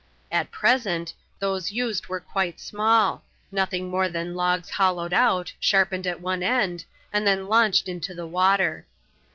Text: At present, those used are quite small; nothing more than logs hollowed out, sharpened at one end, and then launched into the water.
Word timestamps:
At 0.31 0.49
present, 0.49 1.13
those 1.37 1.71
used 1.71 2.09
are 2.09 2.19
quite 2.19 2.59
small; 2.59 3.23
nothing 3.51 3.87
more 3.91 4.09
than 4.09 4.33
logs 4.33 4.71
hollowed 4.71 5.13
out, 5.13 5.53
sharpened 5.59 6.07
at 6.07 6.19
one 6.19 6.41
end, 6.41 6.85
and 7.13 7.27
then 7.27 7.47
launched 7.47 7.87
into 7.87 8.15
the 8.15 8.25
water. 8.25 8.87